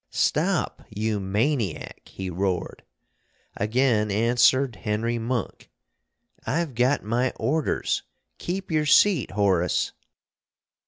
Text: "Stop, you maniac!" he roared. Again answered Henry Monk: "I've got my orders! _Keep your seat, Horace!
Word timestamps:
"Stop, 0.09 0.83
you 0.89 1.19
maniac!" 1.19 2.01
he 2.05 2.31
roared. 2.31 2.83
Again 3.55 4.09
answered 4.09 4.77
Henry 4.77 5.19
Monk: 5.19 5.69
"I've 6.43 6.73
got 6.73 7.03
my 7.03 7.29
orders! 7.35 8.01
_Keep 8.39 8.71
your 8.71 8.87
seat, 8.87 9.29
Horace! 9.29 9.91